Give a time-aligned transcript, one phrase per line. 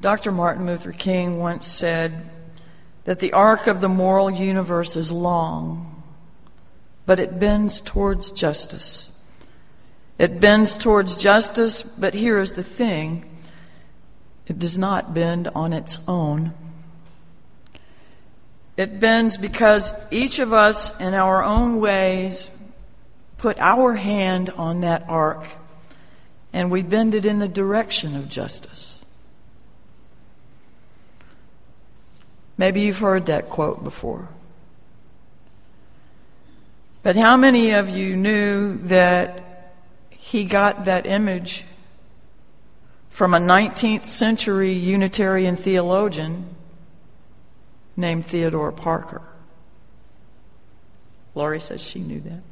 [0.00, 0.30] Dr.
[0.30, 2.12] Martin Luther King once said
[3.04, 6.02] that the arc of the moral universe is long,
[7.06, 9.18] but it bends towards justice.
[10.18, 13.24] It bends towards justice, but here is the thing
[14.46, 16.54] it does not bend on its own.
[18.76, 22.50] It bends because each of us, in our own ways,
[23.36, 25.46] put our hand on that arc
[26.52, 28.97] and we bend it in the direction of justice.
[32.58, 34.28] Maybe you've heard that quote before.
[37.02, 39.72] But how many of you knew that
[40.10, 41.64] he got that image
[43.08, 46.54] from a 19th century Unitarian theologian
[47.96, 49.22] named Theodore Parker?
[51.36, 52.42] Laurie says she knew that.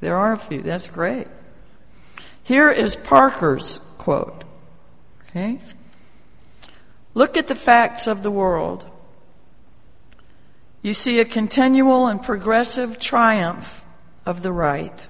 [0.00, 0.60] There are a few.
[0.60, 1.26] That's great.
[2.42, 4.44] Here is Parker's quote.
[5.30, 5.58] Okay?
[7.18, 8.86] Look at the facts of the world.
[10.82, 13.84] You see a continual and progressive triumph
[14.24, 15.04] of the right.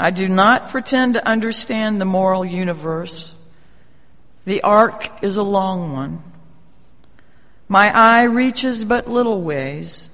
[0.00, 3.36] I do not pretend to understand the moral universe.
[4.44, 6.24] The arc is a long one.
[7.68, 10.10] My eye reaches but little ways.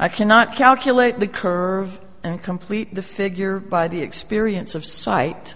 [0.00, 5.54] I cannot calculate the curve and complete the figure by the experience of sight.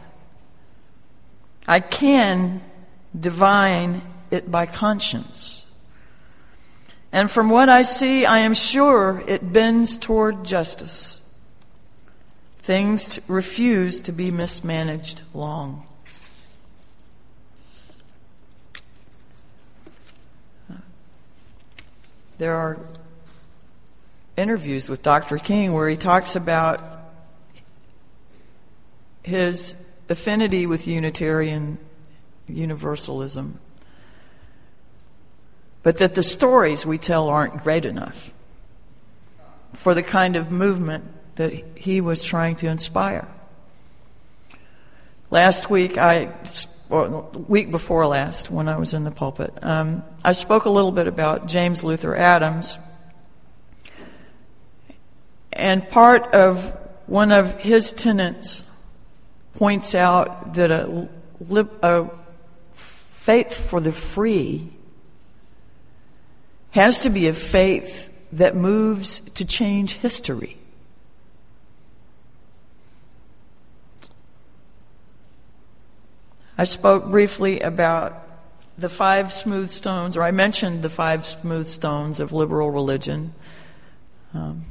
[1.67, 2.63] I can
[3.19, 5.67] divine it by conscience.
[7.13, 11.23] And from what I see, I am sure it bends toward justice.
[12.59, 15.87] Things refuse to be mismanaged long.
[22.37, 22.79] There are
[24.37, 25.39] interviews with Dr.
[25.39, 26.81] King where he talks about
[29.25, 31.79] his affinity with Unitarian
[32.49, 33.61] Universalism,
[35.83, 38.33] but that the stories we tell aren't great enough
[39.73, 41.05] for the kind of movement
[41.37, 43.29] that he was trying to inspire.
[45.31, 46.33] Last week, I,
[47.49, 51.07] week before last, when I was in the pulpit, um, I spoke a little bit
[51.07, 52.79] about James Luther Adams
[55.53, 56.75] and part of
[57.07, 58.71] one of his tenets
[59.57, 61.09] points out that a,
[61.83, 62.11] a
[63.29, 64.73] faith for the free
[66.71, 70.57] has to be a faith that moves to change history.
[76.57, 78.17] I spoke briefly about
[78.79, 83.35] the five smooth stones, or I mentioned the five smooth stones of liberal religion.
[84.33, 84.65] Um,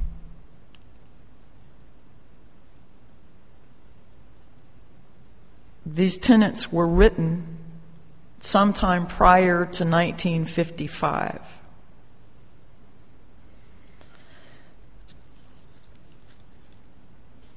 [5.86, 7.57] These tenets were written
[8.40, 11.60] sometime prior to 1955.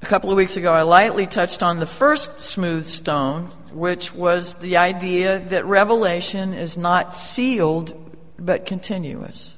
[0.02, 4.56] A couple of weeks ago, I lightly touched on the first smooth stone, which was
[4.56, 7.98] the idea that revelation is not sealed
[8.36, 9.56] but continuous.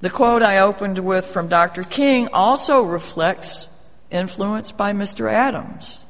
[0.00, 1.82] The quote I opened with from Dr.
[1.82, 5.30] King also reflects influence by Mr.
[5.30, 6.03] Adams.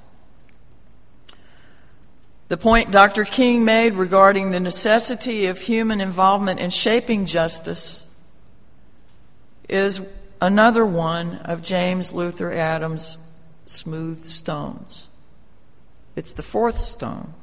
[2.55, 3.25] The point Dr.
[3.25, 8.09] King made regarding the necessity of human involvement in shaping justice
[9.69, 10.01] is
[10.41, 13.19] another one of James Luther Adams'
[13.67, 15.09] smooth stones.
[16.15, 17.35] It's the fourth stone.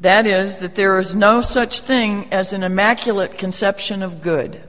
[0.00, 4.62] That is, that there is no such thing as an immaculate conception of good.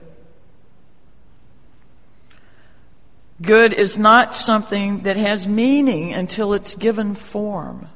[3.40, 7.88] Good is not something that has meaning until it's given form.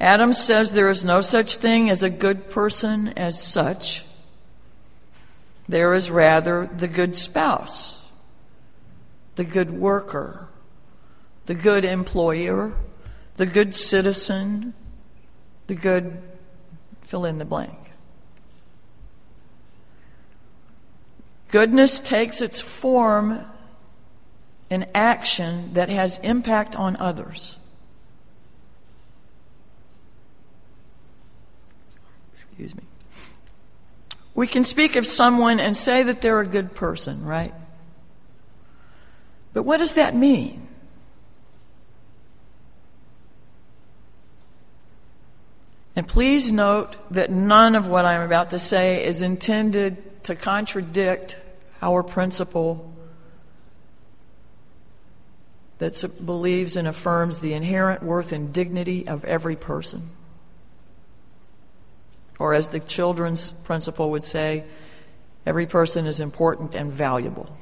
[0.00, 4.04] Adam says there is no such thing as a good person as such.
[5.68, 8.10] There is rather the good spouse,
[9.36, 10.48] the good worker,
[11.44, 12.72] the good employer,
[13.36, 14.72] the good citizen,
[15.66, 16.20] the good
[17.02, 17.76] fill in the blank.
[21.48, 23.44] Goodness takes its form
[24.70, 27.59] in action that has impact on others.
[32.60, 32.82] Excuse me.
[34.34, 37.54] We can speak of someone and say that they're a good person, right?
[39.54, 40.68] But what does that mean?
[45.96, 51.38] And please note that none of what I'm about to say is intended to contradict
[51.80, 52.92] our principle
[55.78, 60.10] that believes and affirms the inherent worth and dignity of every person.
[62.40, 64.64] Or, as the children's principle would say,
[65.44, 67.54] every person is important and valuable.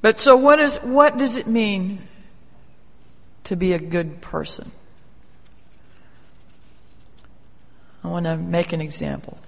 [0.00, 2.06] But so, what, is, what does it mean
[3.42, 4.70] to be a good person?
[8.04, 9.38] I want to make an example.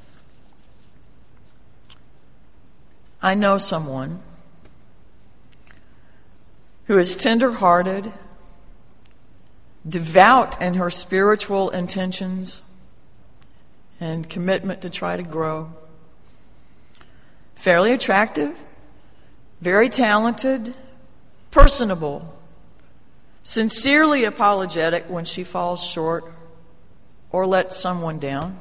[3.23, 4.23] I know someone
[6.87, 8.12] who is tender-hearted,
[9.88, 12.62] devout in her spiritual intentions
[14.00, 15.73] and commitment to try to grow,
[17.55, 18.65] fairly attractive,
[19.61, 20.75] very talented,
[21.50, 22.35] personable,
[23.43, 26.25] sincerely apologetic when she falls short
[27.31, 28.59] or lets someone down.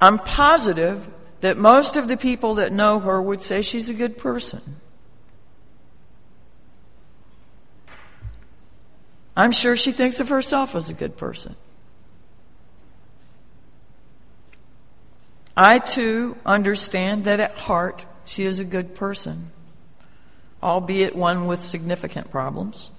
[0.00, 1.08] I'm positive
[1.40, 4.60] that most of the people that know her would say she's a good person.
[9.36, 11.54] I'm sure she thinks of herself as a good person.
[15.56, 19.50] I too understand that at heart she is a good person,
[20.62, 22.90] albeit one with significant problems.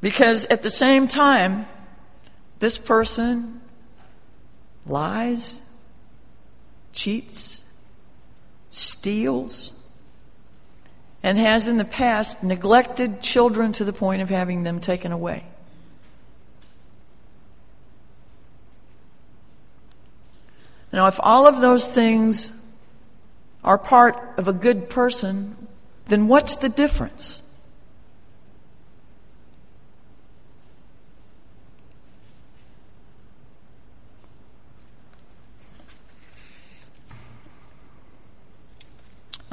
[0.00, 1.66] Because at the same time,
[2.58, 3.60] this person
[4.86, 5.60] lies,
[6.92, 7.64] cheats,
[8.70, 9.79] steals,
[11.22, 15.44] and has in the past neglected children to the point of having them taken away.
[20.92, 22.56] Now, if all of those things
[23.62, 25.68] are part of a good person,
[26.06, 27.42] then what's the difference?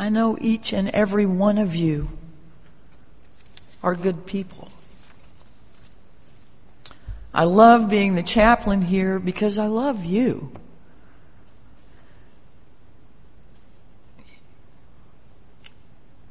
[0.07, 2.07] I know each and every one of you
[3.83, 4.69] are good people.
[7.33, 10.54] I love being the chaplain here because I love you.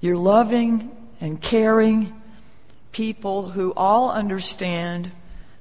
[0.01, 0.91] You're loving
[1.21, 2.19] and caring
[2.93, 5.11] people who all understand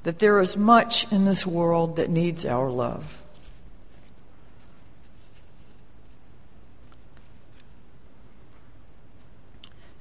[0.03, 3.24] that there is much in this world that needs our love.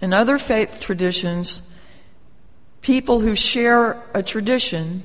[0.04, 1.66] In other faith traditions,
[2.82, 5.02] people who share a tradition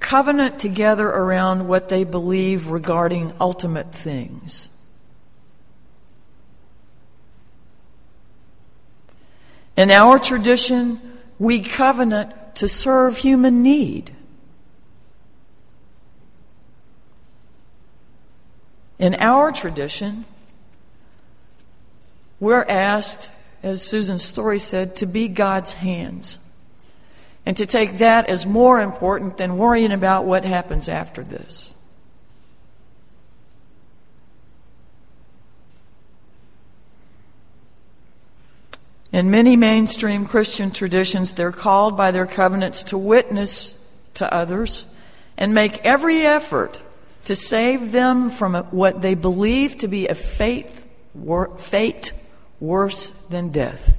[0.00, 4.68] covenant together around what they believe regarding ultimate things.
[9.76, 10.98] In our tradition,
[11.38, 14.10] we covenant to serve human need.
[18.98, 20.24] In our tradition,
[22.40, 23.30] we're asked
[23.62, 26.38] as Susan's story said, to be God's hands.
[27.46, 31.74] And to take that as more important than worrying about what happens after this.
[39.12, 43.76] In many mainstream Christian traditions, they're called by their covenants to witness
[44.14, 44.86] to others
[45.36, 46.80] and make every effort
[47.24, 50.86] to save them from what they believe to be a fate,
[51.58, 52.12] fate
[52.60, 53.96] worse than death.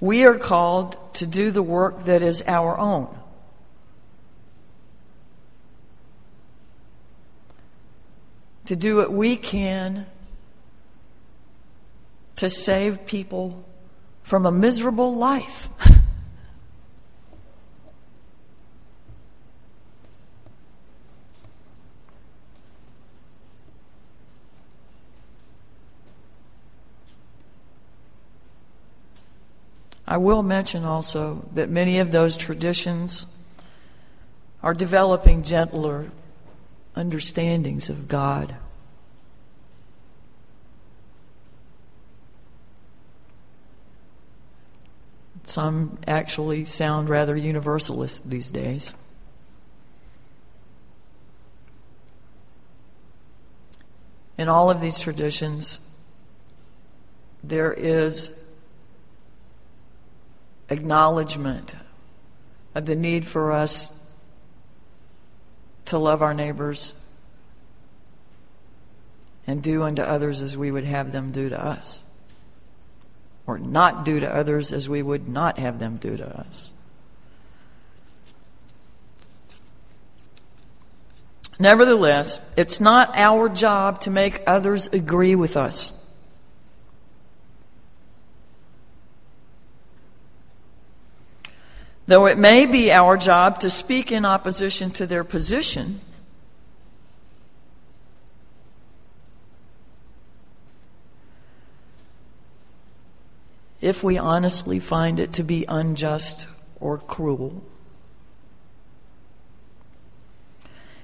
[0.00, 3.08] We are called to do the work that is our own.
[8.66, 10.06] To do what we can
[12.36, 13.64] to save people
[14.22, 15.70] from a miserable life.
[30.08, 33.26] I will mention also that many of those traditions
[34.62, 36.10] are developing gentler
[36.94, 38.54] understandings of God.
[45.44, 48.94] Some actually sound rather universalist these days.
[54.38, 55.80] In all of these traditions,
[57.42, 58.45] there is
[60.68, 61.74] acknowledgement
[62.74, 64.10] of the need for us
[65.86, 66.94] to love our neighbors
[69.46, 72.02] and do unto others as we would have them do to us
[73.46, 76.74] or not do to others as we would not have them do to us.
[81.58, 85.92] Nevertheless, it's not our job to make others agree with us.
[92.06, 96.00] Though it may be our job to speak in opposition to their position,
[103.80, 106.48] if we honestly find it to be unjust
[106.80, 107.62] or cruel.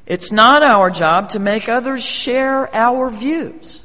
[0.07, 3.85] It's not our job to make others share our views.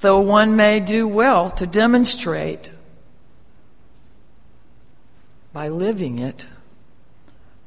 [0.00, 2.70] Though one may do well to demonstrate
[5.54, 6.46] by living it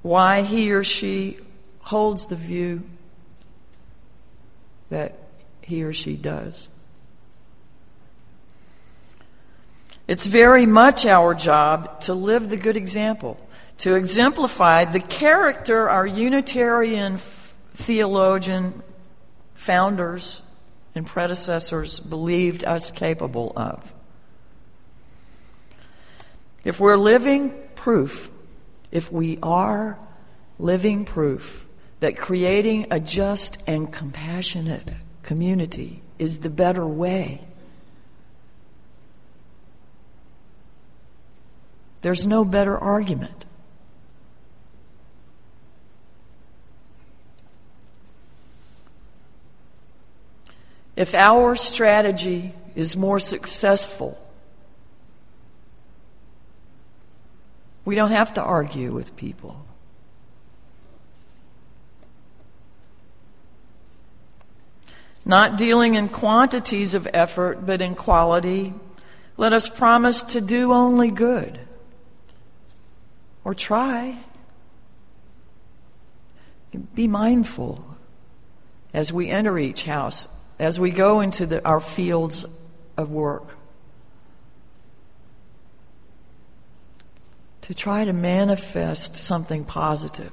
[0.04, 1.40] why he or she
[1.80, 2.84] holds the view
[4.90, 5.18] that
[5.62, 6.70] he or she does.
[10.08, 13.40] It's very much our job to live the good example
[13.80, 18.82] to exemplify the character our Unitarian theologian
[19.54, 20.42] founders
[20.96, 23.94] and predecessors believed us capable of.
[26.68, 28.30] If we're living proof,
[28.92, 29.98] if we are
[30.60, 31.66] living proof
[32.02, 34.94] that creating a just and compassionate
[35.24, 37.40] community is the better way,
[42.02, 43.46] there's no better argument.
[50.98, 54.22] If our strategy is more successful,
[57.88, 59.66] we don't have to argue with people.
[65.24, 68.74] Not dealing in quantities of effort, but in quality,
[69.38, 71.62] let us promise to do only good.
[73.46, 74.18] Or try.
[76.94, 77.86] Be mindful
[78.94, 80.28] as we enter each house
[80.60, 82.44] as we go into the, our fields
[82.98, 83.56] of work
[87.68, 90.32] to try to manifest something positive.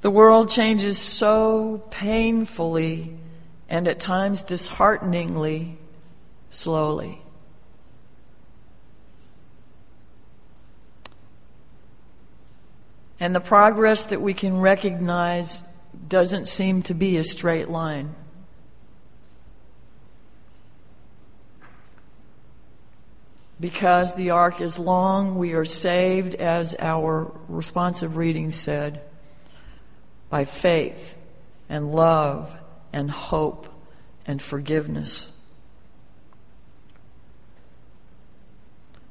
[0.00, 3.16] The world changes so painfully
[3.68, 5.78] and at times dishearteningly
[6.50, 7.20] slowly.
[13.20, 15.60] And the progress that we can recognize
[16.08, 18.16] doesn't seem to be a straight line.
[23.60, 29.02] Because the arc is long, we are saved, as our responsive reading said,
[30.30, 31.16] by faith
[31.68, 32.56] and love
[32.92, 33.66] and hope
[34.26, 35.36] and forgiveness.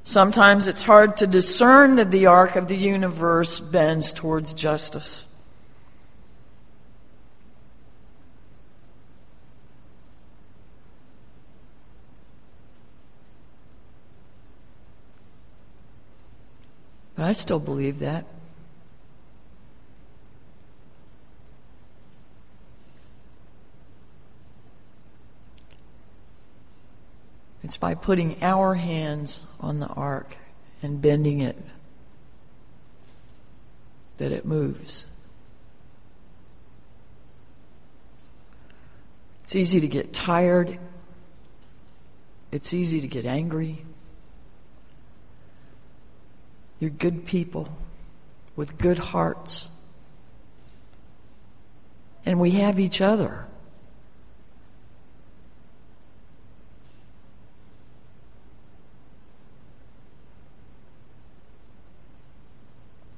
[0.05, 5.23] Sometimes it's hard to discern that the arc of the universe bends towards justice.
[5.23, 5.27] But
[17.27, 18.23] I still believe that.
[27.65, 30.37] It's by putting our hands on the arc
[30.81, 31.57] and bending it
[34.19, 35.05] that it moves.
[39.43, 40.79] It's easy to get tired.
[42.53, 43.83] It's easy to get angry.
[46.79, 47.69] You're good people
[48.55, 49.69] with good hearts.
[52.25, 53.45] And we have each other.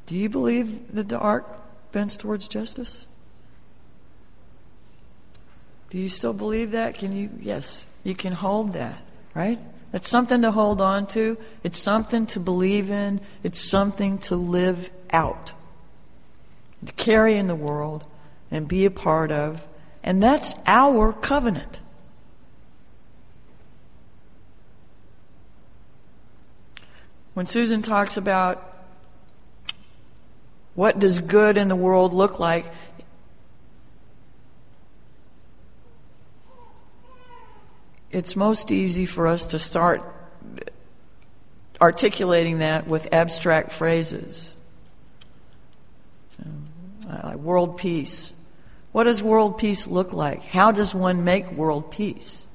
[0.05, 1.45] Do you believe that the arc
[1.91, 3.07] bends towards justice?
[5.89, 6.95] Do you still believe that?
[6.95, 7.29] Can you?
[7.39, 9.01] Yes, you can hold that,
[9.35, 9.59] right?
[9.91, 11.37] That's something to hold on to.
[11.63, 13.21] It's something to believe in.
[13.43, 15.53] It's something to live out,
[16.85, 18.05] to carry in the world
[18.51, 19.67] and be a part of.
[20.03, 21.81] And that's our covenant.
[27.33, 28.65] When Susan talks about
[30.75, 32.65] what does good in the world look like?
[38.11, 40.01] It's most easy for us to start
[41.79, 44.55] articulating that with abstract phrases.
[47.35, 48.33] World peace,
[48.91, 50.43] What does world peace look like?
[50.43, 52.45] How does one make world peace?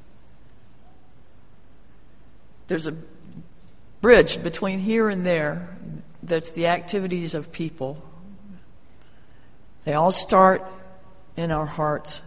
[2.67, 2.97] There's a
[4.01, 5.77] bridge between here and there
[6.23, 8.03] that's the activities of people.
[9.85, 10.63] They all start
[11.37, 12.23] in our hearts,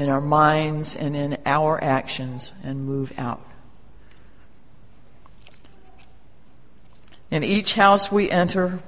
[0.00, 3.44] in our minds, and in our actions and move out.
[7.30, 8.80] In each house we enter,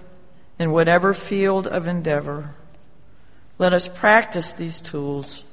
[0.59, 2.55] in whatever field of endeavor,
[3.59, 5.45] let us practice these tools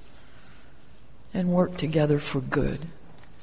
[1.33, 2.79] and work together for good.